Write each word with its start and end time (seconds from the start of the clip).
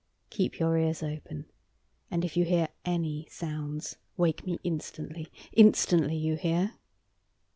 "Keep 0.31 0.57
your 0.57 0.77
ears 0.79 1.03
open, 1.03 1.45
and 2.09 2.25
if 2.25 2.35
you 2.35 2.43
hear 2.43 2.69
any 2.83 3.27
sounds 3.29 3.97
wake 4.17 4.47
me 4.47 4.57
instantly 4.63 5.27
instantly, 5.53 6.15
you 6.17 6.37
hear?" 6.37 6.73